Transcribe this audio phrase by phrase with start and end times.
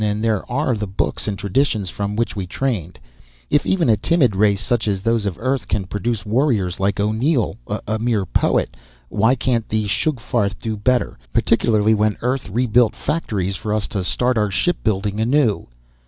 [0.03, 2.97] And there are the books and traditions from which we trained.
[3.51, 7.57] If even a timid race such as those of Earth can produce warriors like O'Neill
[7.85, 8.75] a mere poet
[9.09, 11.19] why can't the Sugfarth do better?
[11.33, 15.67] Particularly when Earth rebuilt factories for us to start our shipbuilding anew."